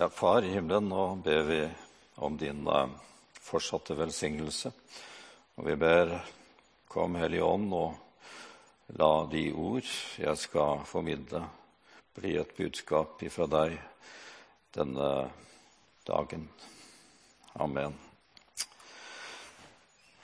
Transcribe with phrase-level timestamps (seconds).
[0.00, 1.68] Ja, Far i himmelen, nå ber vi
[2.24, 2.88] om din uh,
[3.36, 4.70] fortsatte velsignelse.
[5.60, 6.14] Og vi ber,
[6.88, 11.42] kom Hellige Ånd, og la de ord jeg skal formidle,
[12.16, 13.76] bli et budskap ifra deg
[14.72, 15.10] denne
[16.08, 16.48] dagen.
[17.60, 18.00] Amen.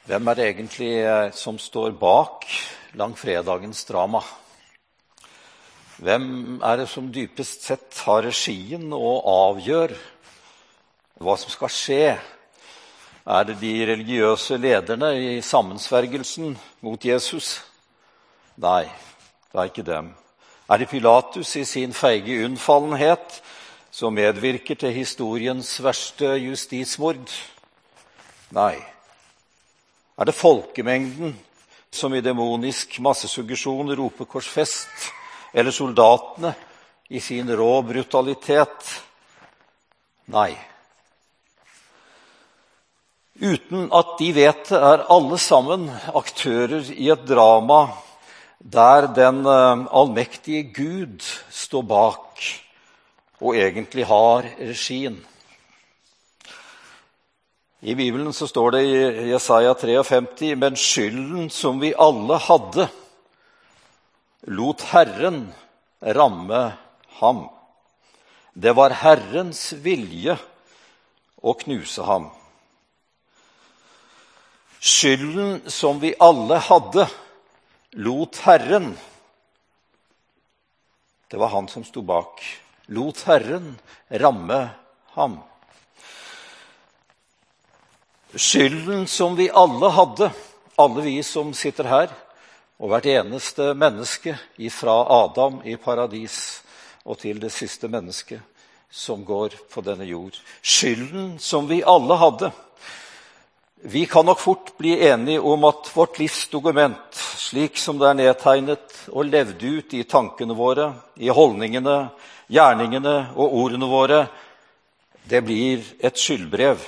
[0.08, 2.48] Hvem er det egentlig eh, som står bak
[2.96, 4.24] langfredagens drama?
[5.96, 9.94] Hvem er det som dypest sett har regien og avgjør
[11.24, 12.10] hva som skal skje?
[13.24, 16.52] Er det de religiøse lederne i sammensvergelsen
[16.84, 17.62] mot Jesus?
[18.60, 18.84] Nei,
[19.48, 20.12] det er ikke dem.
[20.68, 23.40] Er det Pilatus i sin feige unnfallenhet
[23.90, 27.24] som medvirker til historiens verste justismord?
[28.52, 28.76] Nei.
[30.20, 31.38] Er det folkemengden
[31.88, 35.15] som i demonisk massesuggesjon roper 'korsfest'?
[35.56, 36.52] Eller soldatene
[37.08, 38.90] i sin rå brutalitet.
[40.28, 40.50] Nei.
[43.40, 47.86] Uten at de vet det, er alle sammen aktører i et drama
[48.58, 52.44] der den eh, allmektige Gud står bak
[53.40, 55.18] og egentlig har regien.
[57.80, 58.94] I Bibelen så står det i
[59.30, 62.88] Jesaja 53.: Men skylden som vi alle hadde,
[64.46, 65.52] lot Herren
[66.00, 66.72] ramme
[67.20, 67.48] ham.
[68.52, 70.36] Det var Herrens vilje
[71.42, 72.30] å knuse ham.
[74.80, 77.08] Skylden som vi alle hadde,
[77.96, 78.94] lot Herren
[81.26, 82.38] Det var han som sto bak.
[82.86, 83.72] Lot Herren
[84.08, 84.68] ramme
[85.16, 85.40] ham.
[88.30, 90.30] Skylden som vi alle hadde,
[90.78, 92.14] alle vi som sitter her,
[92.76, 94.36] og hvert eneste menneske
[94.72, 96.60] fra Adam i paradis
[97.06, 98.42] og til det siste mennesket
[98.90, 100.36] som går på denne jord.
[100.62, 102.50] Skylden som vi alle hadde.
[103.86, 108.18] Vi kan nok fort bli enige om at vårt livs dokument, slik som det er
[108.18, 112.08] nedtegnet og levd ut i tankene våre, i holdningene,
[112.48, 114.20] gjerningene og ordene våre,
[115.26, 116.82] det blir et skyldbrev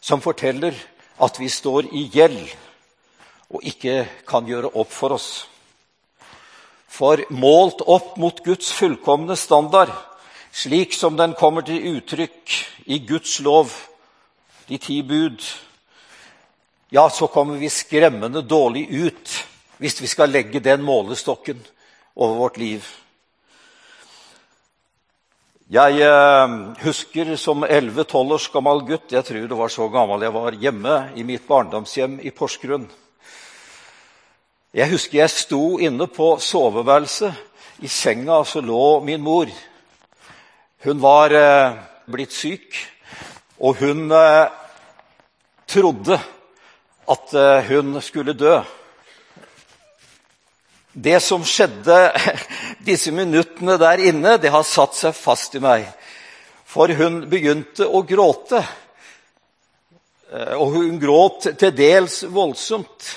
[0.00, 0.76] som forteller
[1.22, 2.52] at vi står i gjeld
[3.52, 5.46] og ikke kan gjøre opp for oss.
[6.88, 9.92] For målt opp mot Guds fullkomne standard,
[10.52, 13.72] slik som den kommer til uttrykk i Guds lov,
[14.66, 15.42] de ti bud,
[16.90, 19.32] ja, så kommer vi skremmende dårlig ut
[19.76, 21.58] hvis vi skal legge den målestokken
[22.16, 22.86] over vårt liv.
[25.66, 26.52] Jeg eh,
[26.84, 30.94] husker som 11-12 års gammel gutt Jeg tror det var så gammel jeg var hjemme
[31.18, 32.86] i mitt barndomshjem i Porsgrunn.
[34.76, 37.32] Jeg husker jeg sto inne på soveværelset.
[37.80, 39.48] I senga så lå min mor.
[40.84, 41.78] Hun var eh,
[42.12, 42.76] blitt syk,
[43.56, 44.52] og hun eh,
[45.64, 46.20] trodde
[47.08, 48.60] at eh, hun skulle dø.
[50.92, 52.00] Det som skjedde
[52.92, 55.88] disse minuttene der inne, det har satt seg fast i meg.
[56.68, 58.60] For hun begynte å gråte.
[60.34, 63.14] Eh, og hun gråt til dels voldsomt.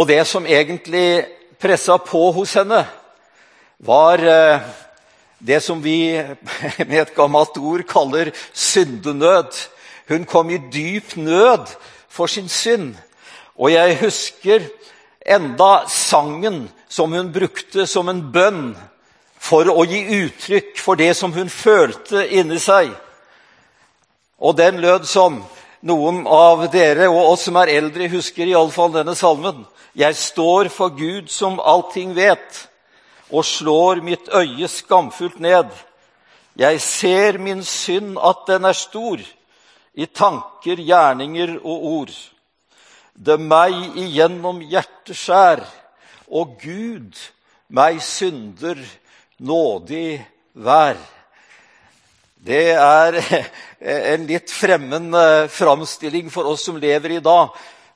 [0.00, 1.26] Og det som egentlig
[1.60, 2.86] pressa på hos henne,
[3.84, 4.62] var eh,
[5.38, 6.16] det som vi
[6.88, 9.52] med et gammelt ord kaller syndenød.
[10.08, 11.68] Hun kom i dyp nød
[12.08, 12.94] for sin synd.
[13.60, 14.64] Og jeg husker
[15.20, 18.70] enda sangen som hun brukte som en bønn
[19.36, 22.88] for å gi uttrykk for det som hun følte inni seg.
[24.40, 25.42] Og den lød sånn
[25.80, 29.62] Noen av dere og oss som er eldre, husker iallfall denne salmen.
[29.94, 32.66] Jeg står for Gud som allting vet,
[33.30, 35.70] og slår mitt øye skamfullt ned.
[36.58, 39.18] Jeg ser min synd at den er stor,
[39.94, 42.12] i tanker, gjerninger og ord.
[43.14, 45.64] Det meg igjennom hjertet skjær,
[46.30, 47.18] og Gud
[47.74, 48.78] meg synder
[49.42, 50.20] nådig
[50.54, 50.96] vær.
[52.40, 53.18] Det er
[54.14, 57.50] en litt fremmed framstilling for oss som lever i dag.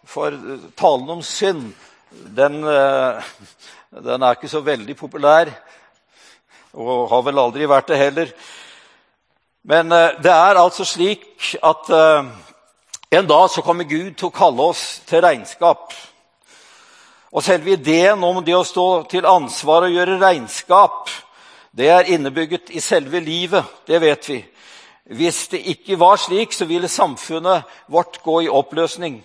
[0.07, 0.35] For
[0.77, 1.73] talen om synd
[2.37, 3.23] den, eh,
[3.91, 5.51] den, er ikke så veldig populær.
[6.75, 8.33] Og har vel aldri vært det heller.
[9.65, 12.31] Men eh, det er altså slik at eh,
[13.19, 15.93] en dag så kommer Gud til å kalle oss til regnskap.
[17.35, 21.11] Og selve ideen om det å stå til ansvar og gjøre regnskap,
[21.75, 23.65] det er innebygget i selve livet.
[23.87, 24.45] Det vet vi.
[25.05, 29.19] Hvis det ikke var slik, så ville samfunnet vårt gå i oppløsning.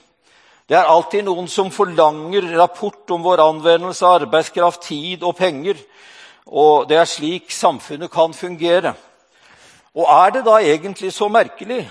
[0.70, 5.80] Det er alltid noen som forlanger rapport om vår anvendelse av arbeidskraft, tid og penger.
[6.46, 8.94] Og det er slik samfunnet kan fungere.
[9.98, 11.88] Og er det da egentlig så merkelig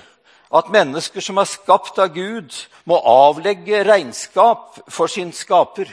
[0.54, 2.54] at mennesker som er skapt av Gud,
[2.86, 5.90] må avlegge regnskap for sin skaper?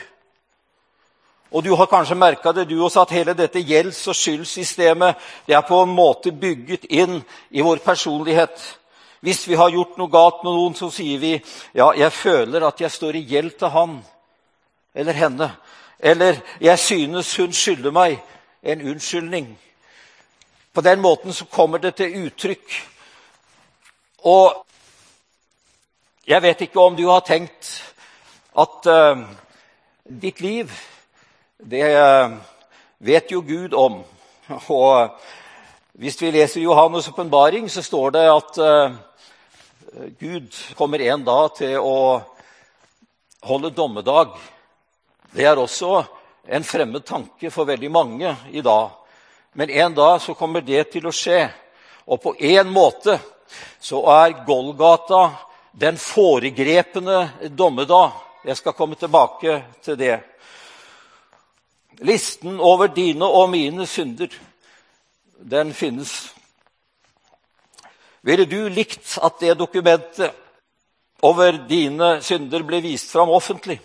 [1.52, 5.18] Og du har kanskje merka det, du også, at hele dette gjelds- og skyldsystemet
[5.48, 8.62] det er på en måte bygget inn i vår personlighet.
[9.26, 11.32] Hvis vi har gjort noe galt med noen, så sier vi
[11.74, 13.96] ja, jeg føler at jeg står i gjeld til han
[14.94, 15.48] eller henne.
[15.98, 18.20] Eller jeg synes hun skylder meg
[18.62, 19.48] en unnskyldning.
[20.74, 22.76] På den måten så kommer det til uttrykk.
[24.30, 24.62] Og
[26.28, 27.72] jeg vet ikke om du har tenkt
[28.54, 29.26] at uh,
[30.06, 30.70] ditt liv
[31.66, 32.38] det uh,
[33.00, 34.04] vet jo Gud om.
[34.68, 35.10] Og uh,
[35.98, 38.64] hvis vi leser Johannes' åpenbaring, så står det at
[39.96, 42.20] Gud kommer en dag til å
[43.48, 44.34] holde dommedag.
[45.32, 46.02] Det er også
[46.52, 48.90] en fremmed tanke for veldig mange i dag.
[49.56, 51.46] Men en dag så kommer det til å skje.
[52.12, 53.16] Og på én måte
[53.80, 55.30] så er Golgata
[55.72, 58.20] den foregrepende dommedag.
[58.44, 60.18] Jeg skal komme tilbake til det.
[62.04, 64.28] Listen over dine og mine synder,
[65.40, 66.34] den finnes.
[68.26, 70.34] Ville du likt at det dokumentet
[71.22, 73.78] over dine synder ble vist fram offentlig?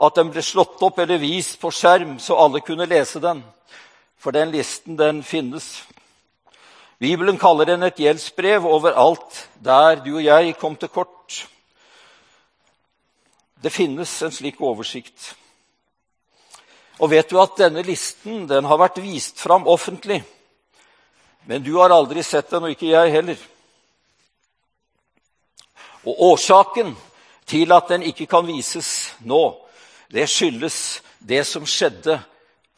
[0.00, 3.44] At den ble slått opp eller vist på skjerm, så alle kunne lese den?
[4.20, 5.84] for den listen den finnes.
[6.98, 11.46] Bibelen kaller den et gjeldsbrev over alt der du og jeg kom til kort.
[13.62, 15.34] Det finnes en slik oversikt.
[17.00, 20.20] Og vet du at denne listen den har vært vist fram offentlig?
[21.48, 23.40] Men du har aldri sett den, og ikke jeg heller.
[26.06, 26.94] Og årsaken
[27.50, 29.42] til at den ikke kan vises nå,
[30.10, 32.18] det skyldes det som skjedde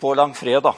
[0.01, 0.75] på langfredag.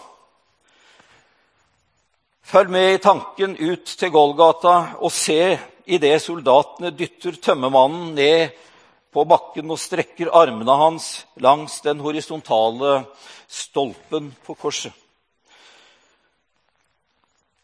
[2.44, 5.56] Følg med i tanken ut til Golgata og se
[5.88, 8.52] idet soldatene dytter tømmermannen ned
[9.14, 13.04] på bakken og strekker armene hans langs den horisontale
[13.48, 14.92] stolpen på korset.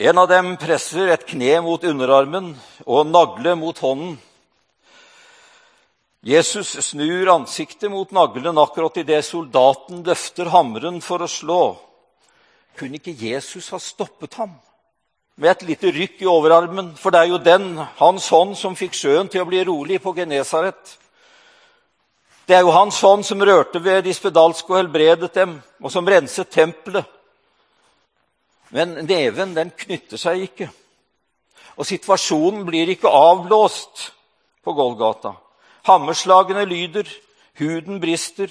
[0.00, 2.55] En av dem presser et kne mot underarmen
[2.87, 4.15] og en nagle mot hånden.
[6.20, 11.62] Jesus snur ansiktet mot naglen akkurat idet soldaten løfter hammeren for å slå.
[12.76, 14.52] Kunne ikke Jesus ha stoppet ham?
[15.40, 18.93] med et lite rykk i overarmen, for det er jo den, hans hånd, som fikk
[18.93, 20.99] sjøen til å bli rolig på Genesaret.
[22.44, 26.05] Det er jo hans hånd som rørte ved de spedalske og helbredet dem, og som
[26.05, 27.08] renset tempelet.
[28.76, 30.69] Men neven, den knytter seg ikke.
[31.81, 34.11] Og situasjonen blir ikke avblåst
[34.61, 35.32] på Golgata.
[35.82, 37.09] Hammerslagene lyder,
[37.59, 38.50] huden brister,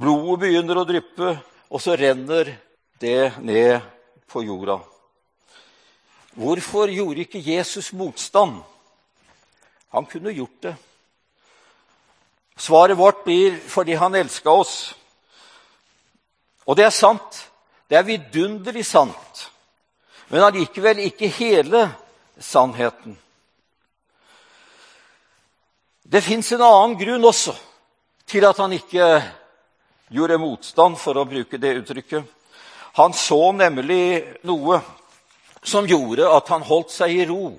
[0.00, 1.34] blodet begynner å dryppe,
[1.70, 2.52] og så renner
[3.00, 3.80] det ned
[4.30, 4.80] på jorda.
[6.36, 8.60] Hvorfor gjorde ikke Jesus motstand?
[9.90, 10.74] Han kunne gjort det.
[12.56, 14.74] Svaret vårt blir fordi han elska oss.
[16.66, 17.46] Og det er sant.
[17.88, 19.46] Det er vidunderlig sant.
[20.28, 21.88] Men allikevel ikke hele
[22.38, 23.16] sannheten.
[26.10, 27.52] Det fins en annen grunn også
[28.26, 29.04] til at han ikke
[30.10, 32.24] gjorde motstand, for å bruke det uttrykket.
[32.98, 34.80] Han så nemlig noe
[35.62, 37.52] som gjorde at han holdt seg i ro.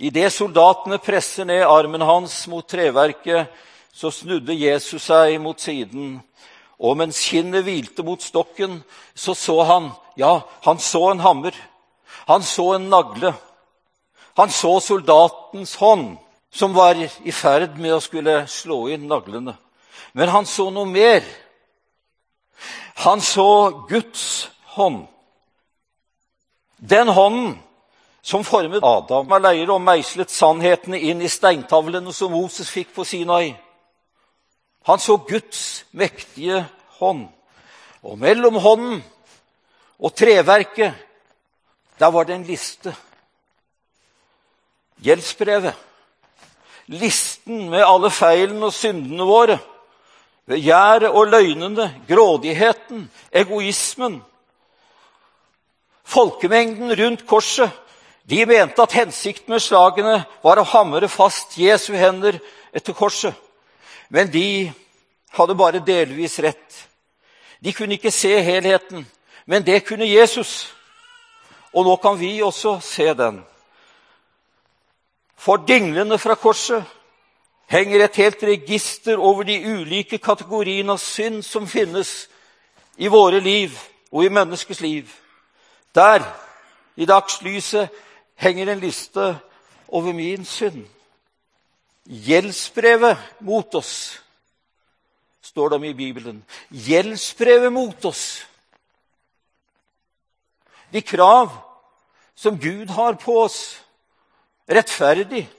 [0.00, 3.52] Idet soldatene presser ned armen hans mot treverket,
[3.92, 6.16] så snudde Jesus seg mot siden.
[6.80, 8.80] Og mens kinnet hvilte mot stokken,
[9.12, 11.52] så så han Ja, han så en hammer.
[12.32, 13.34] Han så en nagle.
[14.40, 16.16] Han så soldatens hånd,
[16.50, 19.54] som var i ferd med å skulle slå inn naglene.
[20.12, 21.24] Men han så noe mer.
[23.06, 25.06] Han så Guds hånd.
[26.76, 27.58] Den hånden
[28.22, 33.04] som formet Adam av leire og meislet sannhetene inn i steintavlene som Moses fikk på
[33.04, 33.54] Sinai.
[34.88, 36.64] Han så Guds mektige
[36.98, 37.28] hånd.
[38.02, 39.02] Og mellom hånden
[40.00, 40.94] og treverket,
[42.00, 42.94] der var det en liste.
[45.04, 45.89] Gjeldsbrevet.
[46.90, 49.58] Listen med alle feilene og syndene våre.
[50.50, 54.18] Begjæret og løgnene, grådigheten, egoismen,
[56.10, 57.70] Folkemengden rundt korset
[58.30, 62.38] de mente at hensikten med slagene var å hamre fast Jesu hender
[62.74, 63.34] etter korset.
[64.10, 64.70] Men de
[65.34, 66.76] hadde bare delvis rett.
[67.62, 69.06] De kunne ikke se helheten,
[69.46, 70.70] men det kunne Jesus.
[71.74, 73.42] Og nå kan vi også se den.
[75.40, 76.84] For dinglene fra korset
[77.70, 82.28] henger et helt register over de ulike kategoriene av synd som finnes
[83.00, 83.72] i våre liv
[84.12, 85.08] og i menneskets liv.
[85.94, 86.20] Der,
[86.96, 87.88] i dagslyset,
[88.36, 89.32] henger en liste
[89.88, 90.84] over min synd.
[92.04, 94.20] Gjeldsbrevet mot oss,
[95.42, 96.44] står det om i Bibelen.
[96.70, 98.42] Gjeldsbrevet mot oss.
[100.92, 101.52] De krav
[102.34, 103.80] som Gud har på oss,
[104.70, 105.50] rettferdig.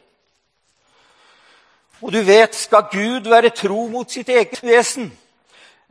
[2.02, 5.12] Og du vet, skal Gud være tro mot sitt eget vesen,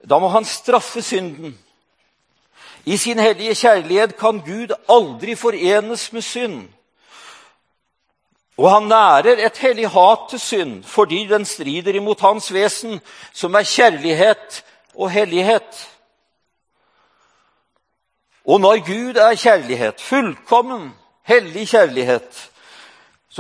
[0.09, 1.59] da må han straffe synden.
[2.85, 6.69] I sin hellige kjærlighet kan Gud aldri forenes med synd.
[8.57, 13.01] Og han nærer et hellig hat til synd fordi den strider imot hans vesen,
[13.33, 15.89] som er kjærlighet og hellighet.
[18.45, 22.50] Og når Gud er kjærlighet, fullkommen, hellig kjærlighet,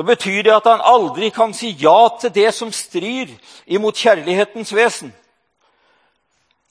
[0.00, 3.28] så betyr det at han aldri kan si ja til det som strir
[3.69, 5.11] imot kjærlighetens vesen.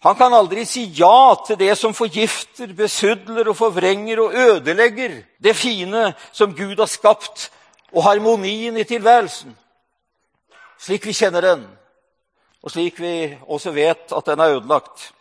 [0.02, 5.54] Han kan aldri si ja til det som forgifter, besudler og forvrenger og ødelegger det
[5.56, 7.52] fine som Gud har skapt
[7.94, 9.54] og harmonien i tilværelsen,
[10.82, 11.68] slik vi kjenner den,
[12.64, 13.14] og slik vi
[13.46, 15.12] også vet at den er ødelagt.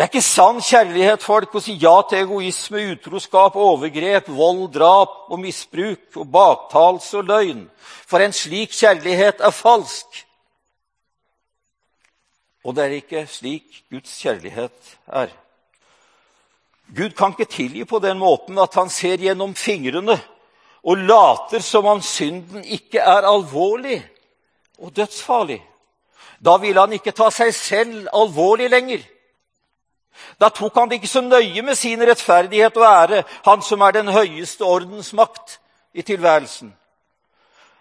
[0.00, 5.26] Det er ikke sann kjærlighet folk å si ja til egoisme, utroskap, overgrep, vold, drap
[5.28, 7.66] og misbruk og baktalelse og løgn.
[8.08, 10.22] For en slik kjærlighet er falsk.
[12.64, 15.36] Og det er ikke slik Guds kjærlighet er.
[16.96, 20.16] Gud kan ikke tilgi på den måten at han ser gjennom fingrene
[20.80, 24.00] og later som om synden ikke er alvorlig
[24.80, 25.60] og dødsfarlig.
[26.40, 29.10] Da vil han ikke ta seg selv alvorlig lenger.
[30.40, 33.90] Da tok han det ikke så nøye med sin rettferdighet og ære, han som er
[33.90, 35.58] den høyeste ordens makt
[35.94, 36.74] i tilværelsen.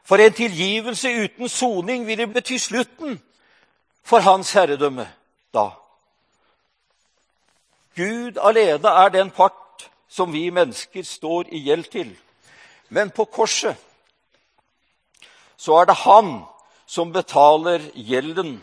[0.03, 3.19] For en tilgivelse uten soning ville bety slutten
[4.03, 5.05] for hans herredømme
[5.53, 5.69] da.
[7.95, 12.09] Gud alene er den part som vi mennesker står i gjeld til.
[12.89, 13.77] Men på korset
[15.57, 16.39] så er det han
[16.87, 18.55] som betaler gjelden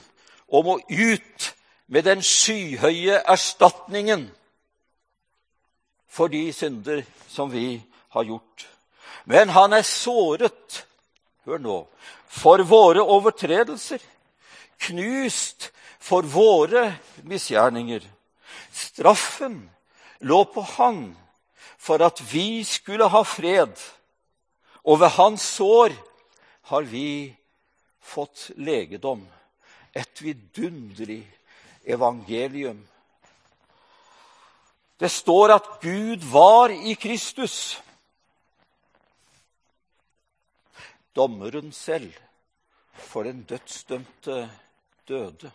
[0.49, 1.53] og må ut
[1.87, 4.27] med den skyhøye erstatningen
[6.09, 7.83] for de synder som vi
[8.15, 8.67] har gjort.
[9.25, 10.87] Men han er såret,
[11.45, 11.79] hør nå,
[12.27, 14.01] for våre overtredelser,
[14.79, 16.89] knust for våre
[17.27, 18.03] misgjerninger.
[18.73, 19.61] Straffen
[20.21, 21.01] lå på han
[21.79, 23.75] for at vi skulle ha fred
[24.87, 25.95] og ved hans sår
[26.71, 27.35] har vi
[28.03, 29.25] fått legedom.
[29.93, 31.25] Et vidunderlig
[31.87, 32.89] evangelium.
[35.01, 37.83] Det står at Gud var i Kristus.
[41.17, 42.13] Dommeren selv
[42.93, 44.51] for den dødsdømte
[45.09, 45.51] døde.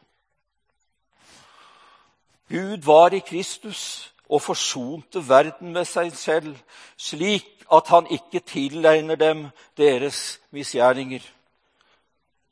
[2.50, 6.56] Gud var i Kristus og forsonte verden med seg selv,
[6.98, 9.46] slik at han ikke tilegner dem
[9.78, 11.24] deres misgjerninger.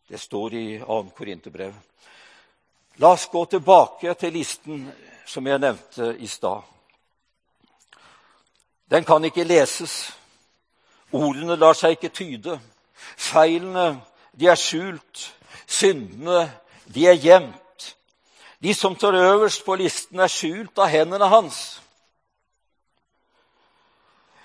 [0.09, 1.01] Det står i 2.
[1.15, 1.74] Korinterbrev.
[3.00, 4.79] La oss gå tilbake til listen
[5.27, 6.65] som jeg nevnte i stad.
[8.91, 10.10] Den kan ikke leses.
[11.15, 12.58] Ordene lar seg ikke tyde.
[13.15, 14.01] Feilene,
[14.36, 15.29] de er skjult.
[15.68, 16.50] Syndene,
[16.91, 17.86] de er gjemt.
[18.60, 21.79] De som står øverst på listen, er skjult av hendene hans.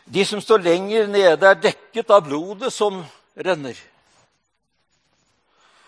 [0.07, 3.03] De som står lenger nede, er dekket av blodet som
[3.35, 3.75] renner.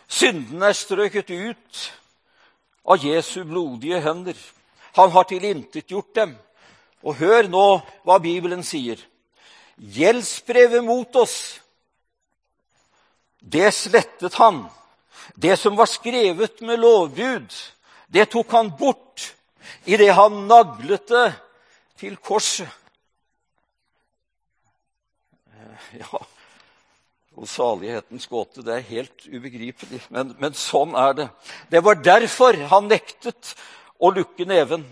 [0.08, 1.84] Syndene er strøket ut
[2.86, 4.36] av Jesu blodige hender.
[4.96, 6.36] Han har tilintetgjort dem.
[7.02, 7.66] Og hør nå
[8.06, 8.98] hva Bibelen sier.
[9.76, 11.60] Gjeldsbrevet mot oss,
[13.40, 14.64] det slettet han.
[15.36, 17.52] Det som var skrevet med lovbud,
[18.08, 19.34] det tok han bort
[19.84, 21.28] idet han naglet det
[22.00, 22.70] til korset.
[25.96, 26.18] Ja,
[27.36, 28.64] og salighetens gåte.
[28.64, 31.26] Det er helt ubegripelig, men, men, sånn er det.
[31.70, 33.54] Det var derfor han nektet
[34.00, 34.86] å lukke neven.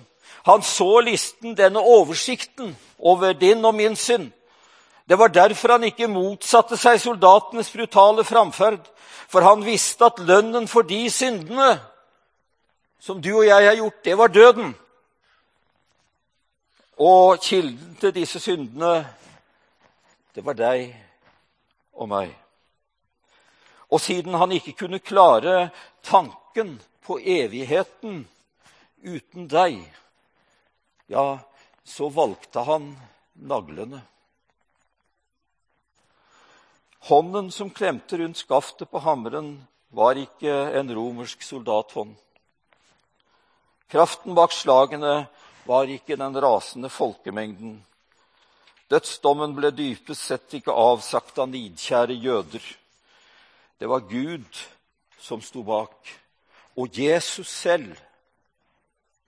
[0.45, 4.31] Han så listen, denne oversikten over din og min synd.
[5.09, 8.85] Det var derfor han ikke motsatte seg soldatenes brutale framferd.
[9.29, 11.75] For han visste at lønnen for de syndene
[13.05, 14.71] som du og jeg har gjort, det var døden.
[16.97, 19.03] Og kilden til disse syndene
[20.35, 21.04] det var deg
[21.95, 22.33] og meg.
[23.93, 25.71] Og siden han ikke kunne klare
[26.03, 28.25] tanken på evigheten
[29.05, 29.79] uten deg,
[31.07, 31.39] ja,
[31.85, 32.95] så valgte han
[33.35, 34.01] naglene.
[37.05, 39.59] Hånden som klemte rundt skaftet på hammeren,
[39.95, 42.15] var ikke en romersk soldathånd.
[43.93, 45.27] Kraften bak slagene
[45.69, 47.77] var ikke den rasende folkemengden.
[48.95, 52.63] Dødsdommen ble dypest sett ikke avsagt av nidkjære jøder.
[53.79, 54.61] Det var Gud
[55.19, 56.13] som sto bak.
[56.79, 57.97] Og Jesus selv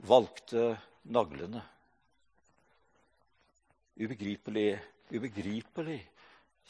[0.06, 0.76] valgte
[1.10, 1.64] naglene.
[3.98, 4.76] Ubegripelig,
[5.10, 5.98] ubegripelig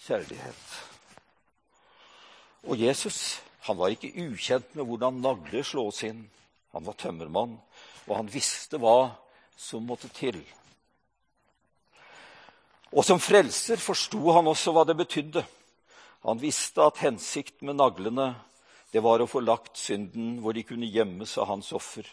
[0.06, 0.64] kjærlighet.
[2.64, 6.22] Og Jesus han var ikke ukjent med hvordan nagler slås inn.
[6.72, 7.56] Han var tømmermann,
[8.06, 9.10] og han visste hva
[9.58, 10.38] som måtte til.
[12.94, 15.42] Og som frelser forsto han også hva det betydde.
[16.26, 18.34] Han visste at hensikten med naglene
[18.92, 22.06] det var å få lagt synden hvor de kunne gjemmes av hans offer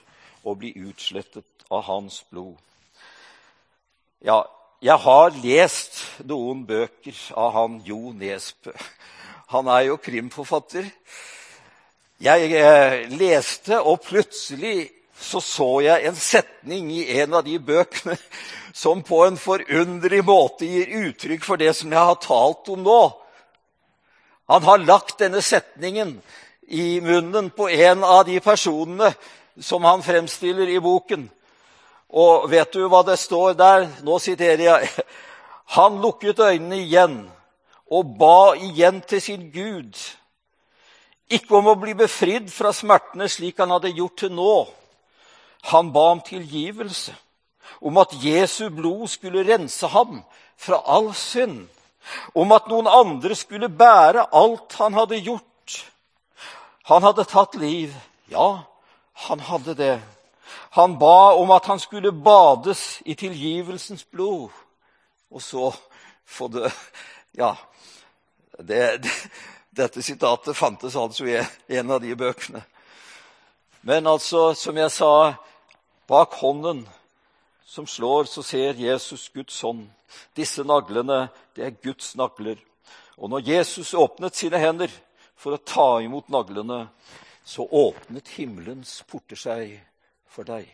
[0.44, 2.58] og bli utslettet av hans blod.
[4.24, 4.42] Ja,
[4.84, 8.74] jeg har lest noen bøker av han Jo Nesbø.
[9.54, 10.90] Han er jo krimforfatter.
[12.24, 14.90] Jeg eh, leste, og plutselig
[15.24, 18.18] så så jeg en setning i en av de bøkene
[18.84, 23.02] som på en forunderlig måte gir uttrykk for det som jeg har talt om nå.
[24.52, 26.18] Han har lagt denne setningen
[26.68, 29.14] i munnen på en av de personene
[29.60, 31.28] som han fremstiller i boken.
[32.14, 33.88] Og vet du hva det står der?
[34.06, 34.90] Nå siterer jeg.
[35.78, 37.16] Han lukket øynene igjen
[37.88, 39.96] og ba igjen til sin Gud
[41.34, 44.56] ikke om å bli befridd fra smertene slik han hadde gjort til nå.
[45.72, 47.16] Han ba om tilgivelse,
[47.82, 50.22] om at Jesu blod skulle rense ham
[50.58, 51.68] fra all synd,
[52.36, 55.78] om at noen andre skulle bære alt han hadde gjort.
[56.92, 57.94] Han hadde tatt liv.
[58.28, 58.64] Ja,
[59.28, 59.96] han hadde det.
[60.76, 64.50] Han ba om at han skulle bades i tilgivelsens blod,
[65.32, 65.72] og så
[66.26, 66.70] få dø.
[67.38, 67.56] Ja,
[68.60, 69.12] det, det,
[69.70, 71.40] dette sitatet fantes altså i
[71.78, 72.64] en av de bøkene.
[73.82, 75.34] Men altså, som jeg sa,
[76.14, 76.84] bak hånden
[77.66, 79.88] som slår, så ser Jesus Guds hånd.
[80.38, 82.60] Disse naglene, det er Guds nagler.
[83.18, 84.94] Og når Jesus åpnet sine hender
[85.34, 86.86] for å ta imot naglene,
[87.44, 89.74] så åpnet himmelens porter seg
[90.30, 90.70] for deg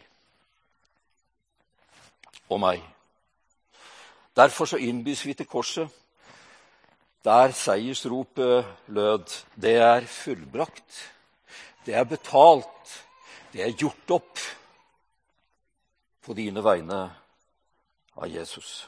[2.50, 2.84] og meg.
[4.36, 5.96] Derfor så innbys vi til korset
[7.24, 11.04] der seiersropet lød 'Det er fullbrakt'.
[11.86, 13.04] Det er betalt.
[13.54, 14.40] Det er gjort opp
[16.30, 17.00] på dine vegne
[18.14, 18.84] av Jesus.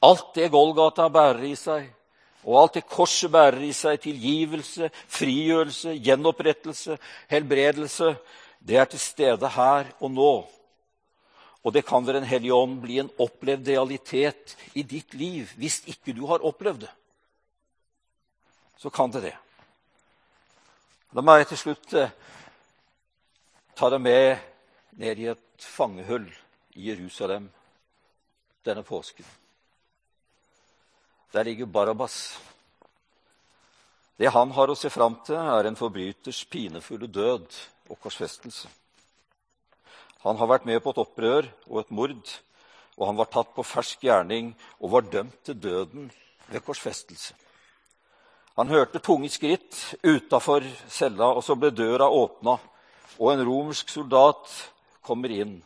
[0.00, 1.90] Alt det Golgata bærer i seg,
[2.48, 6.96] og alt det korset bærer i seg, tilgivelse, frigjørelse, gjenopprettelse,
[7.28, 8.14] helbredelse,
[8.64, 10.34] det er til stede her og nå
[11.64, 15.48] og det kan ved Den hellige ånd bli en opplevd realitet i ditt liv.
[15.56, 16.90] Hvis ikke du har opplevd det,
[18.76, 19.36] så kan det det.
[21.16, 22.10] La meg til slutt eh,
[23.74, 24.53] ta deg med
[25.00, 26.26] ned i et fangehull
[26.74, 27.48] i Jerusalem
[28.64, 29.26] denne påsken.
[31.32, 32.38] Der ligger Barabas.
[34.16, 37.46] Det han har å se fram til, er en forbryters pinefulle død
[37.90, 38.68] og korsfestelse.
[40.22, 42.34] Han har vært med på et opprør og et mord,
[42.96, 46.06] og han var tatt på fersk gjerning og var dømt til døden
[46.46, 47.34] ved korsfestelse.
[48.54, 52.54] Han hørte tunge skritt utafor cella, og så ble døra åpna,
[53.18, 54.52] og en romersk soldat
[55.04, 55.58] kommer inn.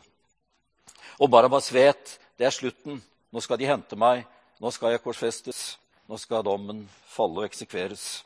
[1.19, 3.01] Og Barabas vet det er slutten.
[3.31, 4.25] Nå skal de hente meg.
[4.59, 5.77] Nå skal jeg korsfestes.
[6.09, 8.23] Nå skal dommen falle og eksekveres.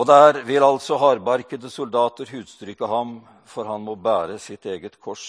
[0.00, 5.26] Og der vil altså hardbarkede soldater hudstryke ham, for han må bære sitt eget kors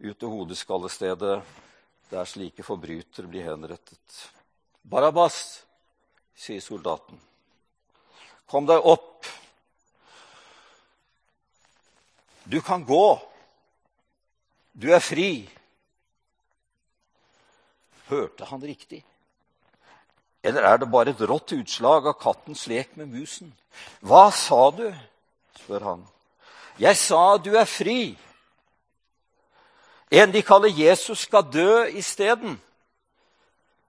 [0.00, 1.42] ut til hodeskallestedet,
[2.10, 4.22] der slike forbrytere blir henrettet.
[4.88, 5.66] Barabas,
[6.32, 7.20] sier soldaten,
[8.48, 9.12] kom deg opp.
[12.50, 13.18] Du kan gå.
[14.72, 15.48] Du er fri.
[18.06, 19.04] Hørte han riktig?
[20.42, 23.50] Eller er det bare et rått utslag av kattens lek med musen?
[24.00, 24.86] Hva sa du?
[25.58, 26.04] spør han.
[26.78, 28.14] Jeg sa du er fri.
[30.10, 32.60] En de kaller Jesus, skal dø isteden.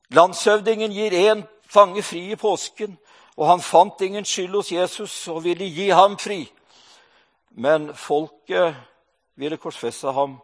[0.09, 2.97] Landshøvdingen gir én fange fri i påsken,
[3.37, 6.47] og han fant ingen skyld hos Jesus og ville gi ham fri.
[7.57, 8.75] Men folket
[9.35, 10.37] ville korsfeste ham,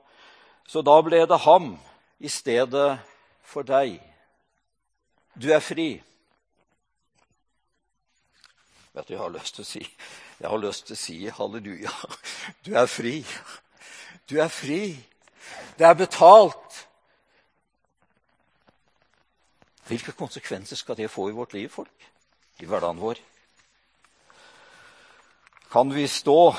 [0.67, 1.76] så da ble det ham
[2.19, 2.97] i stedet
[3.45, 3.99] for deg.
[5.38, 5.91] Du er fri.
[8.93, 9.84] Vet du, jeg har lyst til å si
[10.43, 11.91] jeg har lyst til å si halleluja.
[12.65, 13.21] Du er fri.
[14.28, 14.97] Du er fri.
[15.78, 16.80] Det er betalt.
[19.88, 22.10] Hvilke konsekvenser skal det få i vårt liv, folk?
[22.60, 23.21] I hverdagen vår?
[25.71, 26.54] Kan vi stå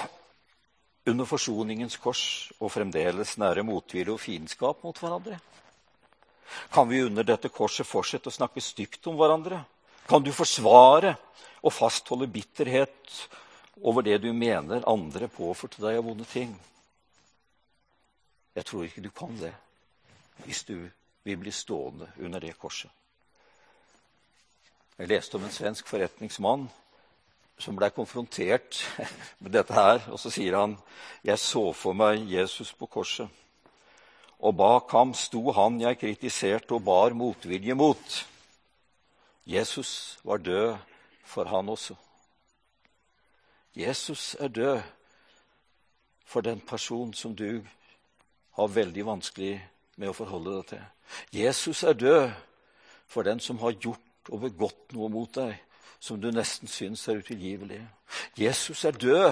[1.07, 2.25] under forsoningens kors
[2.59, 5.38] og fremdeles nære motvilje og fiendskap mot hverandre?
[6.73, 9.62] Kan vi under dette korset fortsette å snakke stygt om hverandre?
[10.09, 11.14] Kan du forsvare
[11.64, 13.14] og fastholde bitterhet
[13.83, 16.53] over det du mener andre påførte deg av vonde ting?
[18.55, 19.55] Jeg tror ikke du kan det
[20.45, 20.77] hvis du
[21.25, 22.90] vil bli stående under det korset.
[24.99, 26.69] Jeg leste om en svensk forretningsmann
[27.59, 28.83] som ble konfrontert
[29.43, 30.03] med dette her.
[30.11, 30.79] Og så sier han,
[31.25, 33.29] 'Jeg så for meg Jesus på korset.'
[34.45, 38.27] Og bak ham sto han jeg kritiserte og bar motvilje mot.
[39.47, 40.77] Jesus var død
[41.25, 41.95] for han også.
[43.77, 44.83] Jesus er død
[46.25, 47.64] for den person som du
[48.53, 49.55] har veldig vanskelig
[49.97, 50.85] med å forholde deg til.
[51.33, 52.31] Jesus er død
[53.07, 55.57] for den som har gjort og begått noe mot deg
[56.05, 57.81] som du nesten syns er utilgivelig.
[58.37, 59.31] Jesus er død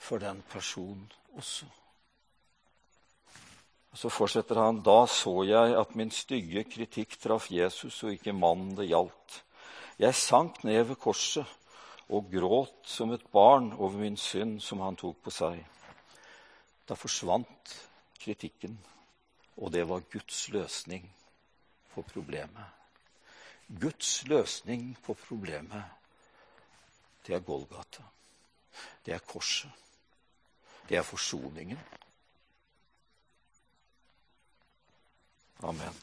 [0.00, 1.66] for den personen også.
[3.92, 4.80] Og Så fortsetter han.
[4.82, 9.42] Da så jeg at min stygge kritikk traff Jesus og ikke mannen det gjaldt.
[9.98, 11.46] Jeg sank ned ved korset
[12.08, 15.60] og gråt som et barn over min synd som han tok på seg.
[16.88, 17.76] Da forsvant
[18.20, 18.78] kritikken,
[19.56, 21.06] og det var Guds løsning
[21.94, 22.83] på problemet.
[23.68, 25.84] Guds løsning på problemet,
[27.26, 28.02] det er Golgata.
[29.06, 29.70] Det er korset.
[30.88, 31.78] Det er forsoningen.
[35.62, 35.94] Amen.